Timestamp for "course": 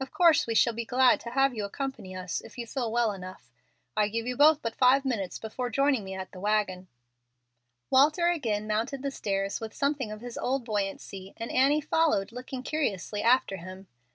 0.10-0.46